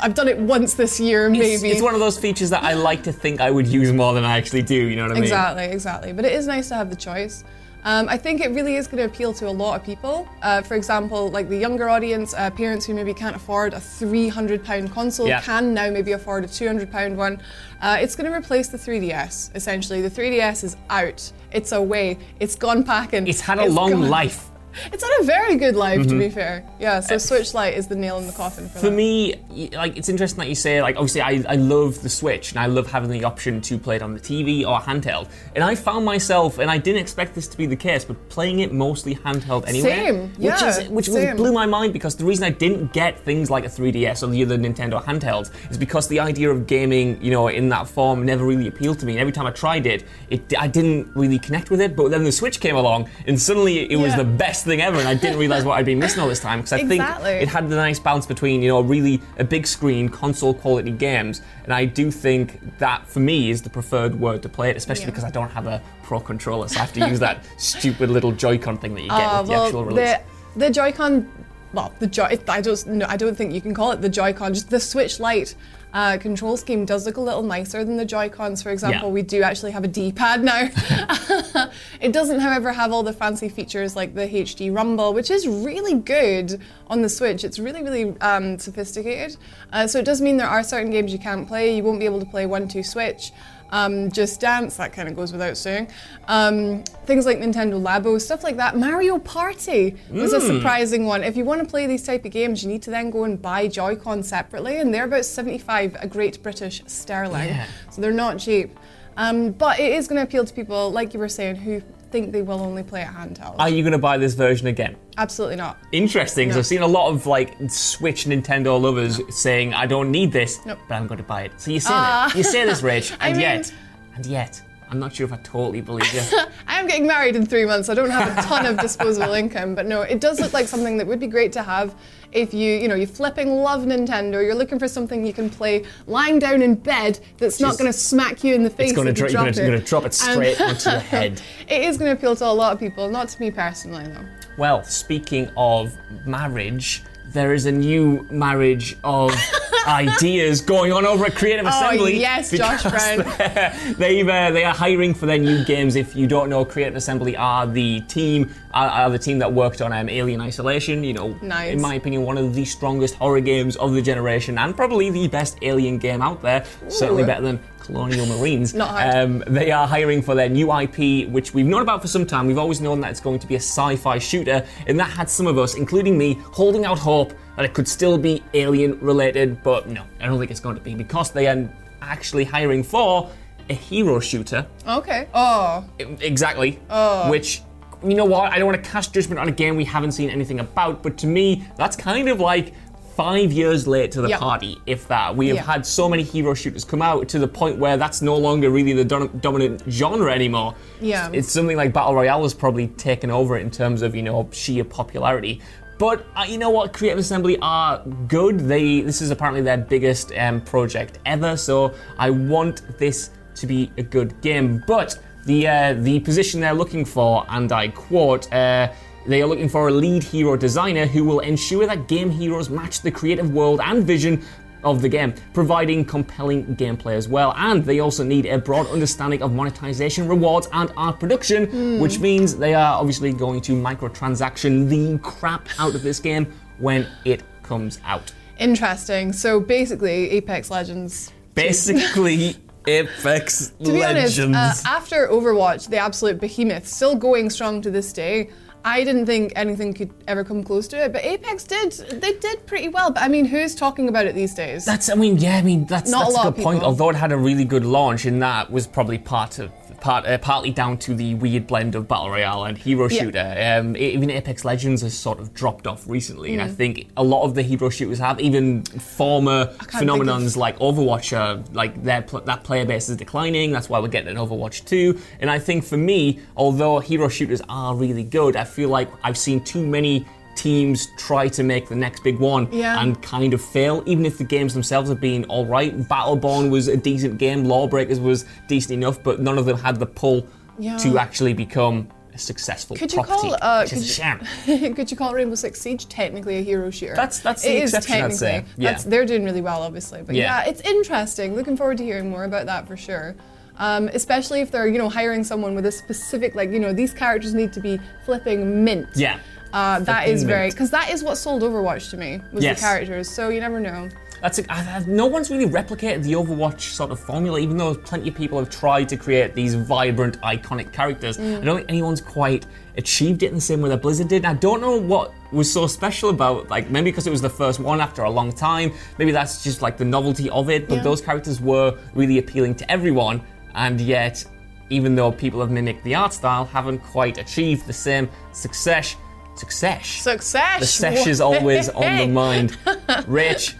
I've 0.01 0.15
done 0.15 0.29
it 0.29 0.39
once 0.39 0.75
this 0.75 0.99
year, 0.99 1.29
maybe. 1.29 1.53
It's, 1.53 1.63
it's 1.63 1.83
one 1.83 1.95
of 1.95 2.01
those 2.01 2.19
features 2.19 2.51
that 2.51 2.63
I 2.63 2.73
like 2.73 3.03
to 3.05 3.13
think 3.13 3.41
I 3.41 3.51
would 3.51 3.67
use 3.67 3.93
more 3.93 4.15
than 4.15 4.25
I 4.25 4.39
actually 4.39 4.63
do. 4.63 4.75
You 4.75 4.97
know 4.97 5.03
what 5.03 5.13
I 5.13 5.15
mean? 5.15 5.25
Exactly, 5.25 5.65
exactly. 5.65 6.13
But 6.15 6.25
it 6.25 6.33
is 6.33 6.47
nice 6.47 6.69
to 6.69 6.75
have 6.75 6.89
the 6.89 6.97
choice. 6.97 7.45
Um, 7.85 8.09
I 8.09 8.17
think 8.17 8.41
it 8.41 8.53
really 8.53 8.77
is 8.77 8.87
going 8.87 8.99
to 8.99 9.05
appeal 9.13 9.33
to 9.35 9.49
a 9.49 9.51
lot 9.51 9.75
of 9.81 9.85
people. 9.85 10.29
Uh, 10.41 10.63
for 10.63 10.75
example, 10.77 11.31
like 11.31 11.49
the 11.49 11.57
younger 11.57 11.89
audience, 11.89 12.33
uh, 12.35 12.49
parents 12.51 12.87
who 12.87 12.95
maybe 12.95 13.13
can't 13.13 13.35
afford 13.35 13.75
a 13.75 13.79
£300 13.79 14.93
console 14.93 15.27
Yeah. 15.27 15.41
can 15.41 15.75
now 15.75 15.91
maybe 15.91 16.13
afford 16.13 16.45
a 16.45 16.49
£200 16.49 17.17
one. 17.17 17.43
Uh, 17.81 17.97
it's 18.01 18.15
going 18.15 18.31
to 18.31 18.37
replace 18.37 18.69
the 18.69 18.79
3DS, 18.79 19.51
essentially. 19.57 20.01
The 20.01 20.11
3DS 20.11 20.63
is 20.63 20.77
out. 20.91 21.33
It's 21.51 21.73
away. 21.73 22.19
It's 22.39 22.55
gone 22.55 22.85
packing. 22.85 23.27
It's 23.27 23.41
had 23.41 23.59
a 23.59 23.65
It's 23.65 23.75
long 23.75 23.91
gone. 23.91 24.09
life. 24.09 24.52
It's 24.93 25.03
had 25.03 25.21
a 25.21 25.25
very 25.25 25.57
good 25.57 25.77
life, 25.77 26.03
to 26.03 26.09
mm-hmm. 26.09 26.19
be 26.19 26.29
fair. 26.29 26.65
Yeah, 26.79 27.01
so 27.01 27.17
uh, 27.17 27.19
Switch 27.19 27.55
Lite 27.55 27.75
is 27.75 27.87
the 27.89 27.97
nail 27.97 28.19
in 28.19 28.27
the 28.27 28.33
coffin 28.33 28.69
for, 28.69 28.79
For 28.79 28.91
me, 28.91 29.35
like 29.73 29.97
it's 29.97 30.09
interesting 30.09 30.41
that 30.41 30.49
you 30.49 30.55
say 30.55 30.83
like 30.83 30.97
obviously 30.97 31.21
I, 31.21 31.43
I 31.49 31.57
love 31.57 32.03
the 32.03 32.09
Switch 32.09 32.51
and 32.51 32.59
I 32.59 32.67
love 32.67 32.91
having 32.91 33.11
the 33.11 33.25
option 33.25 33.61
to 33.63 33.79
play 33.79 33.97
it 33.97 34.03
on 34.03 34.15
the 34.15 34.21
TV 34.21 34.67
or 34.67 34.81
handheld. 34.81 35.29
And 35.55 35.65
I 35.65 35.75
found 35.75 36.05
myself 36.05 36.59
and 36.59 36.71
I 36.71 36.79
didn't 36.79 37.01
expect 37.01 37.35
this 37.35 37.49
to 37.49 37.57
be 37.57 37.67
the 37.67 37.77
case, 37.77 38.05
but 38.05 38.17
playing 38.29 38.61
it 38.61 38.73
mostly 38.73 39.15
handheld 39.15 39.67
anyway. 39.69 39.89
Same, 39.89 40.29
which 40.31 40.39
yeah, 40.39 40.69
is 40.69 40.89
which 40.89 41.09
same. 41.09 41.37
blew 41.37 41.53
my 41.53 41.67
mind 41.67 41.93
because 41.93 42.17
the 42.17 42.25
reason 42.25 42.45
I 42.45 42.51
didn't 42.51 42.93
get 42.93 43.19
things 43.21 43.51
like 43.51 43.65
a 43.65 43.69
3DS 43.69 44.23
or 44.23 44.29
the 44.29 44.43
other 44.43 44.59
Nintendo 44.59 45.03
handhelds 45.03 45.51
is 45.71 45.79
because 45.79 46.09
the 46.09 46.21
idea 46.21 46.51
of 46.51 46.67
gaming, 46.67 47.23
you 47.23 47.31
know, 47.31 47.49
in 47.49 47.69
that 47.71 47.89
form 47.89 48.25
never 48.25 48.45
really 48.45 48.69
appealed 48.69 48.99
to 49.01 49.07
me. 49.07 49.13
And 49.13 49.21
every 49.21 49.33
time 49.33 49.47
I 49.47 49.51
tried 49.51 49.87
it, 49.87 50.05
it 50.31 50.41
I 50.59 50.69
didn't 50.69 51.09
really 51.15 51.39
connect 51.39 51.71
with 51.71 51.81
it. 51.81 51.97
But 51.97 52.11
then 52.11 52.25
the 52.25 52.33
Switch 52.33 52.61
came 52.61 52.77
along 52.77 53.09
and 53.27 53.41
suddenly 53.41 53.91
it 53.91 53.97
was 53.97 54.13
Yeah. 54.13 54.19
the 54.19 54.25
best 54.25 54.62
thing 54.65 54.81
ever 54.81 54.99
and 54.99 55.09
I 55.09 55.15
didn't 55.15 55.39
realize 55.39 55.65
what 55.65 55.79
I'd 55.79 55.85
been 55.87 55.99
missing 55.99 56.21
all 56.21 56.29
this 56.29 56.41
time 56.41 56.61
because 56.61 56.73
I 56.73 56.79
Exactly. 56.79 57.25
think 57.31 57.43
it 57.43 57.49
had 57.49 57.69
the 57.69 57.77
nice 57.77 57.99
balance 57.99 58.27
between 58.27 58.63
you 58.63 58.69
know 58.69 58.81
really 58.81 59.21
a 59.39 59.45
big 59.45 59.67
screen 59.67 60.09
console 60.09 60.55
quality 60.55 60.91
games 60.91 61.43
and 61.65 61.73
i 61.73 61.85
do 61.85 62.11
think 62.11 62.61
that 62.79 63.07
for 63.07 63.21
me 63.21 63.51
is 63.51 63.63
the 63.63 63.71
preferred 63.71 64.19
word 64.19 64.43
to 64.43 64.49
play 64.49 64.71
it 64.71 64.77
especially 64.77 65.05
Yeah. 65.05 65.11
because 65.11 65.25
i 65.25 65.31
don't 65.31 65.51
have 65.51 65.67
a 65.67 65.81
pro 66.03 66.21
controller 66.21 66.69
so 66.69 66.77
i 66.79 66.81
have 66.81 66.93
to 66.95 67.09
use 67.09 67.19
that 67.21 67.45
stupid 67.57 68.11
little 68.11 68.33
joy-con 68.33 68.79
thing 68.79 68.95
that 68.95 69.03
you 69.03 69.09
get 69.09 69.19
Uh, 69.21 69.39
with 69.43 69.51
the 69.51 69.55
actual 69.55 69.85
release 69.85 70.11
the 70.11 70.21
the 70.67 70.71
Joy-Con, 70.71 71.27
well, 71.73 71.93
the 71.99 72.07
Joy, 72.07 72.39
I 72.49 72.61
don't, 72.61 72.87
no, 72.87 73.07
I 73.09 73.17
don't 73.17 73.37
think 73.37 73.53
you 73.55 73.61
can 73.61 73.75
call 73.75 73.93
it 73.93 74.01
the 74.01 74.09
Joy-Con. 74.09 74.55
Just 74.55 74.71
the 74.71 74.81
Switch 74.81 75.19
Lite 75.21 75.55
uh, 75.95 76.17
control 76.19 76.57
scheme 76.57 76.85
does 76.85 77.05
look 77.07 77.17
a 77.17 77.21
little 77.21 77.43
nicer 77.43 77.85
than 77.85 77.97
the 77.97 78.05
Joy-Cons. 78.05 78.63
For 78.63 78.71
example, 78.71 79.09
Yeah. 79.09 79.13
we 79.15 79.23
do 79.23 79.43
actually 79.43 79.73
have 79.73 79.85
a 79.85 79.89
D-pad 79.89 80.43
now. 80.43 80.69
it 82.01 82.13
doesn't, 82.13 82.41
however, 82.41 82.73
have 82.73 82.93
all 82.93 83.03
the 83.03 83.13
fancy 83.13 83.49
features 83.49 83.95
like 83.97 84.15
the 84.15 84.27
HD 84.27 84.75
Rumble, 84.75 85.13
which 85.15 85.31
is 85.31 85.47
really 85.47 85.95
good 85.95 86.61
on 86.89 87.03
the 87.03 87.09
Switch. 87.09 87.45
It's 87.45 87.59
really, 87.59 87.83
really 87.83 88.15
um, 88.21 88.59
sophisticated. 88.59 89.37
Uh, 89.73 89.87
so 89.87 89.99
it 89.99 90.05
does 90.05 90.21
mean 90.21 90.37
there 90.37 90.49
are 90.49 90.63
certain 90.63 90.91
games 90.91 91.13
you 91.13 91.19
can't 91.19 91.47
play. 91.49 91.77
You 91.77 91.83
won't 91.85 92.01
be 92.01 92.07
able 92.07 92.21
to 92.21 92.27
play 92.27 92.45
1-2-Switch. 92.45 93.33
Um, 93.73 94.13
Just 94.13 94.39
Dance, 94.41 94.77
that 94.77 94.93
kind 94.93 95.09
of 95.09 95.17
goes 95.17 95.33
without 95.33 95.57
saying. 95.57 95.89
Um, 96.29 96.85
things 97.07 97.25
like 97.27 97.39
Nintendo 97.41 97.81
Labo, 97.83 98.21
stuff 98.21 98.45
like 98.45 98.57
that. 98.59 98.77
Mario 98.77 99.19
Party 99.19 99.97
was 100.11 100.33
a 100.35 100.41
Hmm. 100.41 100.47
surprising 100.47 101.07
one. 101.07 101.25
If 101.25 101.37
you 101.37 101.45
want 101.45 101.63
to 101.63 101.67
play 101.67 101.87
these 101.87 102.05
type 102.05 102.25
of 102.27 102.31
games, 102.33 102.63
you 102.63 102.69
need 102.69 102.83
to 102.83 102.91
then 102.91 103.11
go 103.11 103.25
and 103.25 103.41
buy 103.41 103.67
Joy-Con 103.69 104.23
separately, 104.23 104.77
and 104.79 104.93
they're 104.93 105.05
about 105.07 105.25
75 105.25 105.97
a 106.01 106.07
Great 106.07 106.43
British 106.43 106.83
sterling. 106.87 107.49
Yeah. 107.49 107.67
So 107.91 108.03
they're 108.03 108.13
not 108.13 108.39
cheap. 108.39 108.79
Um, 109.17 109.51
but 109.53 109.81
it 109.81 109.93
is 109.93 110.07
going 110.07 110.19
to 110.19 110.23
appeal 110.25 110.45
to 110.45 110.53
people, 110.55 110.91
like 110.91 111.13
you 111.15 111.21
were 111.21 111.29
saying, 111.29 111.57
who 111.57 111.83
think 112.13 112.31
they 112.33 112.43
will 112.43 112.61
only 112.61 112.83
play 112.83 113.03
it 113.03 113.09
handheld. 113.09 113.57
are 113.59 113.69
you 113.69 113.83
going 113.83 113.93
to 113.93 113.99
buy 113.99 114.17
this 114.19 114.35
version 114.35 114.67
again 114.69 114.95
Absolutely 115.19 115.57
not. 115.57 115.79
interesting 115.93 116.49
because 116.49 116.57
No. 116.57 116.61
i've 116.61 116.67
seen 116.67 116.83
a 116.83 116.87
lot 116.87 117.11
of 117.11 117.27
like 117.27 117.55
switch 117.71 118.25
nintendo 118.27 118.81
lovers 118.81 119.21
saying 119.31 119.73
i 119.75 119.87
don't 119.87 120.11
need 120.11 120.31
this 120.33 120.65
Nope. 120.67 120.79
but 120.89 120.95
i'm 120.95 121.07
going 121.07 121.19
to 121.19 121.25
buy 121.25 121.43
it 121.43 121.53
so 121.61 121.71
you 121.71 121.81
say 121.81 121.91
Ah. 121.93 122.27
that 122.29 122.37
you 122.37 122.45
say 122.45 122.65
this 122.65 122.83
rich 122.83 123.13
I 123.21 123.29
and 123.29 123.33
mean- 123.39 123.41
yet 123.43 123.73
and 124.15 124.27
yet 124.27 124.63
i'm 124.93 124.99
not 125.01 125.13
sure 125.15 125.27
if 125.27 125.33
i 125.33 125.37
totally 125.39 125.81
believe 125.81 126.13
you 126.15 126.21
I 126.69 126.79
am 126.79 126.87
getting 126.87 127.07
married 127.07 127.37
in 127.37 127.45
three 127.47 127.65
months. 127.65 127.89
I 127.89 127.95
don't 127.95 128.11
have 128.11 128.37
a 128.37 128.43
ton 128.43 128.67
of 128.67 128.79
disposable 128.81 129.35
income, 129.35 129.75
but 129.75 129.87
no, 129.87 130.03
it 130.03 130.21
does 130.21 130.41
look 130.41 130.53
like 130.53 130.67
something 130.67 130.97
that 130.97 131.07
would 131.07 131.21
be 131.21 131.27
great 131.29 131.53
to 131.53 131.63
have 131.63 131.95
if 132.33 132.53
you, 132.55 132.75
you 132.75 132.89
know, 132.89 132.95
you're 132.95 133.07
flipping 133.07 133.51
love 133.57 133.83
Nintendo. 133.83 134.43
You're 134.45 134.55
looking 134.55 134.79
for 134.79 134.89
something 134.89 135.25
you 135.25 135.33
can 135.33 135.49
play 135.51 135.85
lying 136.07 136.39
down 136.39 136.61
in 136.63 136.75
bed 136.75 137.21
that's 137.39 137.61
not 137.61 137.79
going 137.79 137.93
to 137.93 137.97
smack 137.97 138.43
you 138.43 138.55
in 138.55 138.63
the 138.65 138.71
face. 138.71 138.91
it's 138.91 138.97
going 138.97 139.07
to 139.07 139.13
dro- 139.13 139.27
you're 139.29 139.33
drop 139.33 139.55
going 139.55 139.75
it. 139.75 139.79
to 139.79 139.85
drop 139.85 140.03
it 140.05 140.07
And- 140.07 140.15
straight 140.15 140.61
onto 140.61 140.91
your 140.91 140.99
head 141.15 141.41
It 141.69 141.83
is 141.83 141.99
going 141.99 142.11
to 142.11 142.17
appeal 142.19 142.35
to 142.37 142.47
a 142.47 142.49
lot 142.53 142.73
of 142.73 142.81
people, 142.81 143.09
not 143.09 143.29
to 143.29 143.41
me 143.41 143.51
personally, 143.51 144.05
though. 144.09 144.25
Well, 144.59 144.83
speaking 144.83 145.51
of 145.57 145.97
marriage, 146.27 147.03
there 147.29 147.53
is 147.55 147.67
a 147.67 147.73
new 147.73 148.27
marriage 148.31 148.97
of 149.05 149.31
ideas 149.87 150.61
going 150.61 150.93
on 150.93 151.05
over 151.07 151.27
at 151.27 151.35
Creative 151.35 151.67
Assembly. 151.67 152.15
Oh, 152.17 152.21
yes, 152.21 152.51
Josh 152.51 152.83
Brown. 152.83 153.95
They've, 153.99 154.29
uh, 154.29 154.51
they 154.51 154.65
are 154.65 154.75
hiring 154.75 155.15
for 155.15 155.27
their 155.27 155.39
new 155.39 155.65
games. 155.65 155.97
If 155.97 156.15
you 156.17 156.27
don't 156.27 156.49
know, 156.49 156.65
Creative 156.65 156.97
Assembly 156.97 157.37
are 157.37 157.67
the 157.67 158.01
team 158.03 158.53
are, 158.75 158.89
are 158.89 159.11
the 159.11 159.19
team 159.19 159.39
that 159.39 159.53
worked 159.53 159.83
on 159.83 159.93
um, 159.93 160.09
Alien 160.09 160.41
Isolation. 160.41 161.05
You 161.05 161.13
know, 161.13 161.39
Nice. 161.43 161.73
in 161.73 161.81
my 161.81 161.95
opinion, 161.95 162.23
one 162.23 162.39
of 162.39 162.55
the 162.55 162.65
strongest 162.65 163.15
horror 163.15 163.41
games 163.41 163.77
of 163.77 163.93
the 163.93 164.03
generation, 164.03 164.59
and 164.59 164.77
probably 164.77 165.11
the 165.11 165.29
best 165.29 165.59
Alien 165.63 165.99
game 165.99 166.23
out 166.23 166.43
there. 166.43 166.65
Certainly 166.89 167.25
better 167.25 167.43
than 167.43 167.61
Colonial 167.81 168.27
Marines. 168.27 168.75
Um, 169.03 169.43
they 169.47 169.71
are 169.71 169.87
hiring 169.87 170.23
for 170.23 170.35
their 170.35 170.49
new 170.49 170.73
IP, 170.73 171.29
which 171.29 171.55
we've 171.55 171.67
known 171.67 171.83
about 171.83 172.03
for 172.03 172.09
some 172.09 172.25
time. 172.27 172.47
We've 172.47 172.59
always 172.59 172.81
known 172.81 173.01
that 173.01 173.11
it's 173.11 173.21
going 173.21 173.39
to 173.41 173.47
be 173.47 173.55
a 173.55 173.59
sci-fi 173.61 174.19
shooter, 174.19 174.65
and 174.87 174.99
that 175.01 175.11
had 175.11 175.29
some 175.29 175.47
of 175.47 175.59
us, 175.59 175.75
including 175.75 176.17
me, 176.17 176.35
holding 176.53 176.85
out 176.85 176.99
hope 176.99 177.33
that 177.57 177.65
it 177.65 177.75
could 177.75 177.87
still 177.89 178.19
be 178.19 178.43
alien 178.55 178.99
related. 179.01 179.63
But 179.63 179.89
no, 179.89 180.03
I 180.21 180.27
don't 180.27 180.39
think 180.39 180.51
it's 180.51 180.61
going 180.61 180.77
to 180.77 180.83
be 180.83 180.95
because 180.95 181.31
they 181.31 181.47
are 181.49 181.69
actually 182.01 182.45
hiring 182.45 182.83
for 182.83 183.31
a 183.71 183.75
hero 183.75 184.19
shooter. 184.21 184.67
Okay. 184.89 185.29
Oh, 185.35 185.85
Exactly. 185.99 186.79
Oh. 186.91 187.31
Which. 187.31 187.63
You 188.05 188.17
know 188.17 188.25
what? 188.25 188.53
I 188.53 188.59
don't 188.59 188.67
want 188.67 188.83
to 188.83 188.91
cast 188.91 189.15
judgment 189.15 189.39
on 189.39 189.49
a 189.49 189.53
game 189.53 189.77
we 189.77 189.85
haven't 189.85 190.11
seen 190.11 190.29
anything 190.29 190.59
about, 190.59 191.05
but 191.05 191.17
to 191.19 191.29
me, 191.29 191.65
that's 191.77 191.95
kind 191.95 192.29
of 192.29 192.41
like 192.41 192.75
five 193.15 193.53
years 193.53 193.87
late 193.87 194.11
to 194.11 194.21
the 194.23 194.31
Yep. 194.31 194.41
party, 194.41 194.77
if 194.87 195.07
that. 195.07 195.37
We 195.37 195.47
have 195.49 195.57
Yeah. 195.59 195.63
had 195.63 195.87
so 195.87 196.09
many 196.09 196.25
hero 196.25 196.53
shooters 196.53 196.83
come 196.85 197.01
out 197.01 197.29
to 197.29 197.39
the 197.39 197.47
point 197.47 197.79
where 197.79 197.97
that's 197.97 198.21
no 198.21 198.37
longer 198.37 198.71
really 198.71 198.93
the 198.93 199.05
dom- 199.05 199.29
dominant 199.41 199.85
genre 199.89 200.33
anymore. 200.35 200.75
Yeah. 201.01 201.29
It's 201.33 201.53
something 201.53 201.77
like 201.77 201.93
Battle 201.93 202.17
Royale 202.17 202.43
has 202.43 202.55
probably 202.55 202.89
taken 202.89 203.31
over 203.31 203.57
in 203.59 203.71
terms 203.71 204.03
of, 204.03 204.17
you 204.17 204.23
know, 204.23 204.49
sheer 204.51 204.83
popularity. 204.83 205.61
But 206.03 206.27
uh, 206.35 206.43
you 206.49 206.59
know 206.59 206.71
what? 206.71 206.93
Creative 206.93 207.21
Assembly 207.21 207.59
are 207.63 208.03
good. 208.27 208.59
They 208.59 209.03
this 209.03 209.23
is 209.23 209.31
apparently 209.31 209.63
their 209.63 209.79
biggest 209.79 210.33
um, 210.37 210.61
project 210.61 211.21
ever, 211.25 211.57
so 211.57 211.95
I 212.19 212.29
want 212.29 212.99
this 212.99 213.31
to 213.55 213.69
be 213.69 213.93
a 213.97 214.03
good 214.03 214.41
game. 214.41 214.83
But 214.85 215.17
the 215.47 215.69
uh, 215.69 215.95
the 215.95 216.19
position 216.19 216.61
they're 216.61 216.75
looking 216.75 217.05
for, 217.05 217.47
and 217.49 217.71
I 217.71 217.87
quote. 217.87 218.53
Uh, 218.53 218.93
they 219.25 219.41
are 219.41 219.47
looking 219.47 219.69
for 219.69 219.87
a 219.87 219.93
lead 219.93 220.25
hero 220.25 220.57
designer 220.57 221.07
who 221.07 221.23
will 221.23 221.39
ensure 221.39 221.87
that 221.87 222.09
game 222.09 222.29
heroes 222.29 222.69
match 222.69 223.03
the 223.03 223.11
creative 223.13 223.55
world 223.55 223.81
and 223.81 224.03
vision 224.03 224.43
of 224.85 225.01
the 225.03 225.09
game, 225.09 225.35
providing 225.53 226.05
compelling 226.05 226.65
gameplay 226.77 227.15
as 227.15 227.29
well. 227.29 227.55
And 227.57 227.85
they 227.85 228.01
also 228.01 228.25
need 228.25 228.47
a 228.47 228.59
broad 228.59 228.87
understanding 228.89 229.43
of 229.43 229.53
monetization, 229.53 230.29
rewards, 230.29 230.69
and 230.73 230.93
art 230.97 231.21
production, 231.21 231.99
which 232.01 232.19
means 232.19 232.57
they 232.57 232.75
are 232.75 232.95
obviously 232.99 233.33
going 233.33 233.61
to 233.63 233.73
microtransaction 233.73 234.89
the 234.89 235.19
crap 235.19 235.69
out 235.79 235.95
of 235.95 236.03
this 236.03 236.19
game 236.21 236.47
when 236.79 237.07
it 237.25 237.43
comes 237.63 238.01
out. 238.05 238.33
interesting. 238.59 239.33
So 239.33 239.61
basically, 239.61 240.31
Apex 240.31 240.71
Legends. 240.71 241.33
Basically, 241.55 242.57
Apex 242.87 243.73
To 243.85 243.93
be 243.93 244.03
honest, 244.05 244.39
Legends. 244.39 244.57
uh, 244.57 244.75
after 244.87 245.29
Overwatch, 245.29 245.89
the 245.91 245.99
absolute 245.99 246.41
behemoth, 246.41 246.87
still 246.87 247.15
going 247.15 247.51
strong 247.51 247.83
to 247.83 247.91
this 247.91 248.13
day. 248.13 248.51
I 248.85 249.05
didn't 249.05 249.27
think 249.27 249.53
anything 249.57 249.95
could 249.95 250.11
ever 250.27 250.45
come 250.45 250.65
close 250.65 250.89
to 250.89 251.03
it, 251.05 251.13
but 251.13 251.25
Apex 251.25 251.65
did. 251.65 251.93
They 251.93 252.33
did 252.33 252.67
pretty 252.67 252.89
well. 252.89 253.11
But 253.11 253.23
I 253.23 253.29
mean, 253.29 253.45
who's 253.45 253.75
talking 253.75 254.09
about 254.09 254.27
it 254.27 254.35
these 254.35 254.55
days? 254.55 254.85
That's, 254.85 255.09
I 255.09 255.15
mean, 255.15 255.37
yeah, 255.39 255.57
I 255.57 255.63
mean, 255.63 255.87
that's, 255.87 256.11
Not 256.11 256.23
a 256.23 256.25
that's 256.25 256.37
lot 256.37 256.45
a 256.47 256.49
of 256.49 256.57
good 256.57 256.65
point. 256.65 256.83
Although 256.83 257.11
it 257.11 257.17
had 257.17 257.33
a 257.33 257.37
really 257.37 257.65
good 257.65 257.85
launch, 257.85 258.25
and 258.25 258.43
that 258.43 258.71
was 258.71 258.87
probably 258.87 259.19
part 259.19 259.59
of 259.59 259.71
part, 260.03 260.27
uh, 260.27 260.37
partly 260.37 260.71
down 260.71 260.99
to 260.99 261.15
the 261.15 261.35
weird 261.37 261.67
blend 261.67 261.95
of 261.95 262.07
battle 262.09 262.29
royale 262.29 262.65
and 262.65 262.77
hero 262.77 263.09
Yeah. 263.09 263.23
shooter. 263.23 263.55
Um, 263.79 263.97
even 263.97 264.31
Apex 264.31 264.65
Legends 264.65 265.01
has 265.01 265.15
sort 265.15 265.41
of 265.41 265.55
dropped 265.55 265.87
off 265.87 266.05
recently, 266.07 266.51
Mm. 266.51 266.53
and 266.55 266.63
I 266.63 266.69
think 266.69 267.07
a 267.17 267.23
lot 267.23 267.45
of 267.45 267.55
the 267.55 267.63
hero 267.63 267.89
shooters 267.89 268.19
have. 268.19 268.39
Even 268.41 268.83
former 268.83 269.67
phenomenons 269.89 270.49
of- 270.49 270.57
like 270.57 270.79
Overwatch, 270.81 271.35
are, 271.39 271.63
like 271.73 272.03
their 272.05 272.23
pl- 272.23 272.43
that 272.43 272.65
player 272.65 272.85
base 272.85 273.09
is 273.09 273.17
declining. 273.17 273.71
That's 273.73 273.89
why 273.89 274.01
we're 274.01 274.09
getting 274.09 274.31
an 274.31 274.37
Overwatch 274.37 274.85
2. 274.85 275.19
And 275.41 275.49
I 275.51 275.59
think 275.59 275.85
for 275.85 275.97
me, 275.97 276.41
although 276.57 276.99
hero 276.99 277.29
shooters 277.29 277.63
are 277.69 277.95
really 277.95 278.25
good, 278.25 278.57
I 278.57 278.65
feel 278.65 278.89
like 278.89 279.09
I've 279.25 279.39
seen 279.39 279.61
too 279.61 279.87
many 279.87 280.27
teams 280.55 281.09
try 281.17 281.49
to 281.49 281.63
make 281.63 281.89
the 281.89 281.95
next 281.97 282.23
big 282.23 282.39
one 282.39 282.69
Yeah. 282.73 283.01
and 283.01 283.21
kind 283.23 283.55
of 283.55 283.63
fail, 283.63 284.03
even 284.07 284.27
if 284.27 284.39
the 284.39 284.45
games 284.45 284.75
themselves 284.75 285.09
have 285.09 285.21
been 285.21 285.45
all 285.47 285.67
right. 285.67 285.97
Battleborn 286.09 286.71
was 286.71 286.89
a 286.89 286.97
decent 286.97 287.39
game, 287.39 287.65
Lawbreakers 287.65 288.21
was 288.21 288.45
decent 288.69 288.93
enough, 288.95 289.23
but 289.23 289.41
none 289.41 289.59
of 289.59 289.65
them 289.67 289.79
had 289.79 289.99
the 289.99 290.07
pull 290.07 290.47
Yeah. 290.79 290.97
to 290.99 291.19
actually 291.19 291.55
become 291.55 292.09
a 292.35 292.39
successful 292.39 292.97
Could 292.97 293.13
you 293.13 293.23
property. 293.23 293.49
call 293.51 293.57
uh, 293.61 293.83
which 293.83 293.93
is 293.93 294.19
a 294.19 294.39
could, 294.65 294.81
you, 294.81 294.95
could 294.95 295.11
you 295.11 295.17
call 295.19 295.35
Rainbow 295.35 295.55
Six 295.55 295.81
Siege 295.81 296.09
technically 296.09 296.57
a 296.59 296.63
hero 296.63 296.89
shooter? 296.91 297.15
That's- 297.15 297.41
that's 297.41 297.63
It 297.65 297.69
the 297.69 297.83
is 297.83 297.93
exception, 297.95 298.25
I'd 298.25 298.35
say. 298.35 298.65
Yeah. 298.79 298.93
That's, 298.93 299.05
they're 299.05 299.27
doing 299.27 299.45
really 299.45 299.61
well, 299.61 299.83
obviously. 299.83 300.23
But 300.23 300.35
Yeah. 300.35 300.63
yeah. 300.65 300.71
it's 300.71 300.81
interesting. 300.81 301.55
Looking 301.55 301.77
forward 301.77 301.99
to 301.99 302.05
hearing 302.05 302.31
more 302.31 302.45
about 302.45 302.67
that 302.67 302.87
for 302.89 302.97
sure. 302.97 303.35
Um, 303.79 304.09
especially 304.09 304.61
if 304.61 304.71
they're 304.71 304.87
you 304.87 304.99
know 304.99 305.09
hiring 305.09 305.43
someone 305.45 305.75
with 305.75 305.87
a 305.87 305.93
specific 305.93 306.55
like 306.55 306.71
you 306.71 306.79
know 306.79 306.93
these 306.93 307.13
characters 307.15 307.55
need 307.55 307.73
to 307.73 307.81
be 307.81 307.99
flipping 308.27 308.85
mint. 308.85 309.09
Yeah. 309.17 309.39
Uh, 309.73 309.99
that 310.01 310.25
Flipping 310.25 310.47
very 310.47 310.71
because 310.71 310.91
that 310.91 311.11
is 311.11 311.23
what 311.23 311.37
sold 311.37 311.63
Overwatch 311.63 312.11
to 312.11 312.17
me 312.17 312.41
was 312.53 312.63
Yes. 312.63 312.79
the 312.81 312.87
characters. 312.87 313.31
So 313.31 313.49
you 313.49 313.61
never 313.61 313.81
know. 313.81 314.09
That's 314.43 314.59
a, 314.59 314.73
I, 314.73 314.81
I, 314.81 315.05
no 315.07 315.27
one's 315.27 315.51
really 315.51 315.67
replicated 315.67 316.25
the 316.25 316.33
Overwatch 316.33 316.81
sort 316.81 317.13
of 317.13 317.21
formula, 317.21 317.61
even 317.61 317.77
though 317.77 317.95
plenty 317.95 318.29
of 318.29 318.35
people 318.35 318.59
have 318.59 318.69
tried 318.71 319.09
to 319.11 319.17
create 319.17 319.55
these 319.55 319.75
vibrant, 319.77 320.41
iconic 320.43 320.93
characters. 320.93 321.39
Mm. 321.39 321.63
I 321.63 321.65
don't 321.65 321.77
think 321.77 321.89
anyone's 321.89 322.21
quite 322.21 322.67
achieved 322.99 323.45
it 323.45 323.51
in 323.51 323.55
the 323.55 323.61
same 323.61 323.81
way 323.81 323.89
that 323.91 324.03
Blizzard 324.03 324.27
did. 324.29 324.45
I 324.45 324.55
don't 324.55 324.81
know 324.81 324.97
what 324.97 325.33
was 325.53 325.73
so 325.73 325.87
special 325.87 326.29
about, 326.31 326.69
like 326.69 326.91
maybe 326.91 327.11
because 327.11 327.27
it 327.29 327.31
was 327.31 327.41
the 327.41 327.49
first 327.49 327.79
one 327.79 328.01
after 328.01 328.23
a 328.25 328.31
long 328.31 328.51
time. 328.53 328.93
Maybe 329.19 329.31
that's 329.31 329.63
just 329.63 329.81
like 329.81 329.97
the 329.97 330.05
novelty 330.05 330.51
of 330.51 330.69
it. 330.71 330.89
But 330.89 330.97
Yeah. 330.97 331.03
those 331.05 331.21
characters 331.21 331.61
were 331.61 331.97
really 332.15 332.39
appealing 332.39 332.75
to 332.77 332.91
everyone, 332.91 333.41
and 333.77 334.01
yet, 334.01 334.45
even 334.91 335.15
though 335.15 335.31
people 335.33 335.61
have 335.61 335.71
mimicked 335.71 336.03
the 336.05 336.15
art 336.17 336.33
style, 336.35 336.65
haven't 336.65 336.99
quite 336.99 337.39
achieved 337.39 337.87
the 337.87 337.93
same 337.93 338.29
success. 338.53 339.15
Success. 339.55 340.07
Success. 340.23 340.81
The 340.81 340.87
sesh 340.87 341.27
is 341.27 341.41
always 341.41 341.89
on 341.91 342.17
the 342.17 342.27
mind. 342.27 342.77
Rich, 343.27 343.77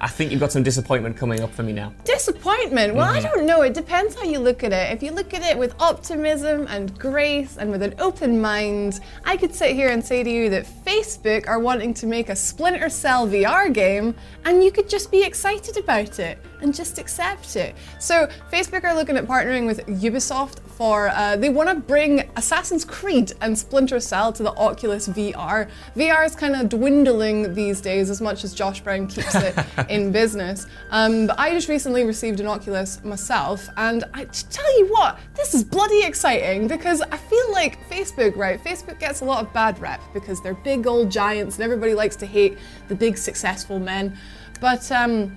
I 0.00 0.06
think 0.08 0.30
you've 0.30 0.40
got 0.40 0.52
some 0.52 0.62
disappointment 0.62 1.16
coming 1.16 1.40
up 1.40 1.52
for 1.52 1.62
me 1.62 1.72
now. 1.72 1.92
Disappointment? 2.04 2.94
Well, 2.94 3.08
I 3.10 3.18
Mm-hmm. 3.20 3.34
don't 3.38 3.46
know. 3.46 3.62
It 3.62 3.72
depends 3.74 4.14
how 4.14 4.24
you 4.24 4.38
look 4.38 4.62
at 4.64 4.72
it. 4.72 4.92
If 4.92 5.02
you 5.02 5.10
look 5.12 5.32
at 5.34 5.42
it 5.42 5.56
with 5.58 5.74
optimism 5.80 6.66
and 6.68 6.96
grace 6.98 7.56
and 7.56 7.70
with 7.70 7.82
an 7.82 7.94
open 7.98 8.40
mind, 8.40 9.00
I 9.24 9.36
could 9.36 9.54
sit 9.54 9.74
here 9.74 9.88
and 9.88 10.04
say 10.04 10.22
to 10.22 10.30
you 10.30 10.50
that 10.50 10.66
Facebook 10.84 11.48
are 11.48 11.58
wanting 11.58 11.94
to 11.94 12.06
make 12.06 12.28
a 12.28 12.36
Splinter 12.36 12.88
Cell 12.88 13.26
VR 13.26 13.72
game 13.72 14.14
and 14.44 14.62
you 14.62 14.70
could 14.70 14.88
just 14.88 15.10
be 15.10 15.22
excited 15.24 15.76
about 15.78 16.18
it 16.18 16.38
and 16.60 16.74
just 16.74 16.98
accept 16.98 17.56
it. 17.56 17.74
So, 17.98 18.28
Facebook 18.52 18.84
are 18.84 18.94
looking 18.94 19.16
at 19.16 19.26
partnering 19.26 19.66
with 19.66 19.84
Ubisoft 19.86 20.63
for, 20.76 21.08
uh, 21.08 21.36
they 21.36 21.48
want 21.48 21.68
to 21.68 21.74
bring 21.76 22.28
Assassin's 22.36 22.84
Creed 22.84 23.32
and 23.40 23.58
Splinter 23.58 24.00
Cell 24.00 24.32
to 24.32 24.42
the 24.42 24.52
Oculus 24.54 25.08
VR. 25.08 25.68
VR 25.96 26.26
is 26.26 26.34
kind 26.34 26.56
of 26.56 26.68
dwindling 26.68 27.54
these 27.54 27.80
days 27.80 28.10
as 28.10 28.20
much 28.20 28.44
as 28.44 28.54
Josh 28.54 28.80
Brown 28.80 29.06
keeps 29.06 29.34
it 29.34 29.54
in 29.88 30.12
business. 30.12 30.66
Um, 30.90 31.28
but 31.28 31.38
I 31.38 31.50
just 31.50 31.68
recently 31.68 32.04
received 32.04 32.40
an 32.40 32.46
Oculus 32.46 33.02
myself, 33.04 33.68
and 33.76 34.04
I 34.14 34.24
tell 34.24 34.78
you 34.78 34.88
what, 34.88 35.18
this 35.34 35.54
is 35.54 35.64
bloody 35.64 36.04
exciting 36.04 36.68
because 36.68 37.00
I 37.02 37.16
feel 37.16 37.52
like 37.52 37.78
Facebook, 37.88 38.36
right? 38.36 38.62
Facebook 38.62 38.98
gets 38.98 39.20
a 39.20 39.24
lot 39.24 39.44
of 39.44 39.52
bad 39.52 39.78
rep 39.78 40.00
because 40.12 40.42
they're 40.42 40.54
big 40.54 40.86
old 40.86 41.10
giants, 41.10 41.56
and 41.56 41.64
everybody 41.64 41.94
likes 41.94 42.16
to 42.16 42.26
hate 42.26 42.58
the 42.88 42.94
big 42.94 43.16
successful 43.16 43.78
men. 43.78 44.16
But 44.60 44.90
um, 44.92 45.36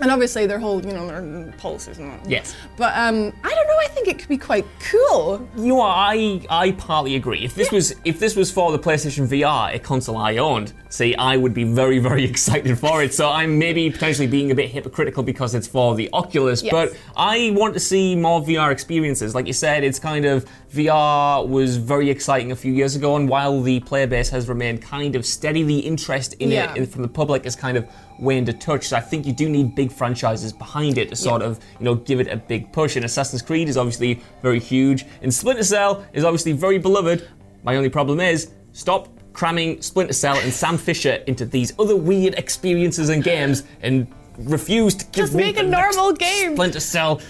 and 0.00 0.10
obviously 0.10 0.46
their 0.46 0.58
whole, 0.58 0.84
you 0.84 0.92
know, 0.92 1.06
their 1.06 1.52
policies 1.58 1.98
and 1.98 2.10
that. 2.10 2.28
Yes. 2.28 2.54
But 2.76 2.96
um, 2.96 3.32
I 3.44 3.48
don't 3.54 3.66
know. 3.66 3.71
I 3.82 3.88
think 3.88 4.08
it 4.08 4.18
could 4.18 4.28
be 4.28 4.38
quite 4.38 4.64
cool. 4.90 5.46
You 5.56 5.68
know, 5.68 5.74
what, 5.76 5.88
I 5.96 6.40
I 6.48 6.72
partly 6.72 7.16
agree. 7.16 7.44
If 7.44 7.54
this 7.54 7.70
was 7.72 7.94
if 8.04 8.18
this 8.20 8.36
was 8.36 8.50
for 8.50 8.70
the 8.72 8.78
PlayStation 8.78 9.26
VR, 9.26 9.74
a 9.74 9.78
console 9.78 10.16
I 10.16 10.36
owned, 10.36 10.72
see, 10.88 11.14
I 11.16 11.36
would 11.36 11.52
be 11.54 11.64
very 11.64 11.98
very 11.98 12.24
excited 12.32 12.78
for 12.78 13.02
it. 13.02 13.12
So 13.14 13.30
I'm 13.30 13.58
maybe 13.58 13.90
potentially 13.90 14.26
being 14.28 14.50
a 14.50 14.54
bit 14.54 14.70
hypocritical 14.70 15.22
because 15.22 15.54
it's 15.54 15.66
for 15.66 15.94
the 15.94 16.08
Oculus, 16.12 16.62
Yes. 16.62 16.70
but 16.72 16.96
I 17.16 17.50
want 17.54 17.74
to 17.74 17.80
see 17.80 18.14
more 18.14 18.40
VR 18.40 18.70
experiences. 18.70 19.34
Like 19.34 19.46
you 19.46 19.52
said, 19.52 19.84
it's 19.84 19.98
kind 19.98 20.24
of 20.24 20.46
VR 20.72 21.46
was 21.46 21.76
very 21.76 22.08
exciting 22.10 22.52
a 22.52 22.56
few 22.56 22.72
years 22.72 22.96
ago, 22.96 23.16
and 23.16 23.28
while 23.28 23.60
the 23.62 23.80
player 23.80 24.06
base 24.06 24.30
has 24.30 24.48
remained 24.48 24.80
kind 24.82 25.16
of 25.16 25.26
steady, 25.26 25.62
the 25.62 25.78
interest 25.80 26.34
in 26.34 26.50
Yeah. 26.50 26.74
it 26.74 26.86
from 26.86 27.02
the 27.02 27.08
public 27.08 27.44
has 27.44 27.56
kind 27.56 27.76
of 27.76 27.86
waned 28.18 28.48
a 28.48 28.52
touch. 28.52 28.88
So 28.88 28.96
I 28.96 29.00
think 29.00 29.26
you 29.26 29.32
do 29.32 29.48
need 29.48 29.74
big 29.74 29.90
franchises 29.90 30.52
behind 30.52 30.96
it 30.98 31.08
to 31.08 31.16
sort 31.16 31.42
of, 31.42 31.58
you 31.80 31.84
know, 31.84 31.94
give 31.96 32.20
it 32.20 32.28
a 32.28 32.36
big 32.36 32.70
push. 32.72 32.94
And 32.96 33.04
Assassin's 33.04 33.42
Creed 33.42 33.68
is 33.68 33.71
obviously 33.76 34.22
very 34.42 34.60
huge, 34.60 35.06
and 35.22 35.32
Splinter 35.32 35.64
Cell 35.64 36.04
is 36.12 36.24
obviously 36.24 36.52
very 36.52 36.78
beloved. 36.78 37.28
My 37.62 37.76
only 37.76 37.88
problem 37.88 38.20
is 38.20 38.52
stop 38.72 39.08
cramming 39.32 39.80
Splinter 39.80 40.12
Cell 40.12 40.36
and 40.36 40.52
Sam 40.52 40.76
Fisher 40.76 41.22
into 41.26 41.46
these 41.46 41.72
other 41.78 41.96
weird 41.96 42.34
experiences 42.34 43.08
and 43.08 43.22
games 43.22 43.64
and 43.82 44.06
refuse 44.38 44.94
to 44.94 45.04
give 45.06 45.14
Just 45.14 45.34
me 45.34 45.44
make 45.44 45.58
a 45.58 45.62
normal 45.62 46.12
game. 46.12 46.54
Splinter 46.54 46.80
Cell 46.80 47.20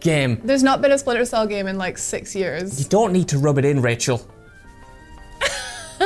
game. 0.00 0.40
There's 0.44 0.62
not 0.62 0.82
been 0.82 0.92
a 0.92 0.98
Splinter 0.98 1.24
Cell 1.24 1.46
game 1.46 1.66
in 1.66 1.78
like 1.78 1.98
six 1.98 2.34
years. 2.34 2.78
You 2.78 2.88
don't 2.88 3.12
need 3.12 3.28
to 3.28 3.38
rub 3.38 3.58
it 3.58 3.64
in, 3.64 3.80
Rachel. 3.80 4.26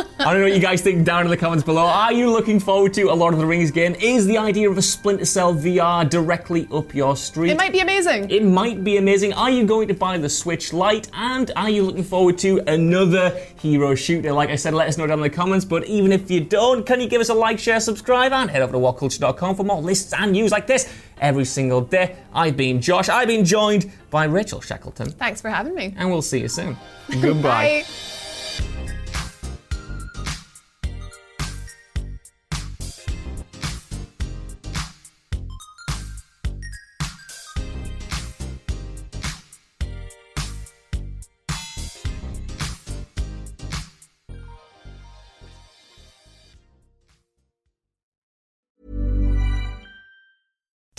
I 0.19 0.33
don't 0.33 0.41
know 0.41 0.49
what 0.49 0.55
you 0.55 0.61
guys 0.61 0.83
think 0.83 1.05
down 1.05 1.25
in 1.25 1.31
the 1.31 1.37
comments 1.37 1.65
below. 1.65 1.87
Are 1.87 2.13
you 2.13 2.31
looking 2.31 2.61
forward 2.61 2.93
to 2.95 3.05
a 3.11 3.15
Lord 3.15 3.35
of 3.35 3.41
the 3.41 3.47
Rings 3.47 3.71
game? 3.71 3.95
Is 4.01 4.27
the 4.27 4.39
idea 4.39 4.71
of 4.71 4.77
a 4.77 4.83
Splinter 4.83 5.25
Cell 5.25 5.55
VR 5.55 6.09
directly 6.09 6.69
up 6.73 6.95
your 6.95 7.17
street? 7.17 7.51
It 7.51 7.57
might 7.57 7.73
be 7.73 7.81
amazing. 7.81 8.31
It 8.31 8.45
might 8.45 8.85
be 8.85 8.97
amazing. 8.97 9.33
Are 9.33 9.51
you 9.51 9.65
going 9.65 9.89
to 9.89 9.95
buy 9.95 10.19
the 10.19 10.29
Switch 10.29 10.73
Lite? 10.73 11.09
And 11.15 11.51
are 11.57 11.71
you 11.71 11.83
looking 11.83 12.05
forward 12.05 12.39
to 12.39 12.59
another 12.67 13.31
hero 13.61 13.95
shooter? 13.95 14.33
Like 14.33 14.51
I 14.51 14.57
said, 14.57 14.75
let 14.75 14.89
us 14.89 14.99
know 14.99 15.07
down 15.07 15.19
in 15.19 15.23
the 15.23 15.31
comments. 15.31 15.65
But 15.65 15.87
even 15.87 16.13
if 16.13 16.31
you 16.31 16.41
don't, 16.41 16.85
can 16.85 17.01
you 17.01 17.09
give 17.09 17.21
us 17.21 17.29
a 17.29 17.35
like, 17.35 17.59
share, 17.59 17.81
subscribe, 17.81 18.33
and 18.33 18.51
head 18.51 18.63
over 18.63 18.73
to 18.73 18.79
whatculture.com 18.79 19.57
for 19.57 19.65
more 19.65 19.81
lists 19.81 20.13
and 20.13 20.33
news 20.33 20.51
like 20.51 20.67
this 20.67 20.93
every 21.21 21.45
single 21.45 21.81
day? 21.81 22.17
I've 22.35 22.57
been 22.57 22.81
Josh. 22.81 23.09
I've 23.09 23.29
been 23.29 23.45
joined 23.45 23.91
by 24.11 24.25
Rachel 24.25 24.61
Shackleton. 24.61 25.11
Thanks 25.13 25.41
for 25.41 25.49
having 25.51 25.75
me. 25.75 25.95
And 25.97 26.11
we'll 26.11 26.23
see 26.23 26.41
you 26.41 26.49
soon. 26.49 26.77
Goodbye. 27.21 27.85
Bye. 27.87 28.97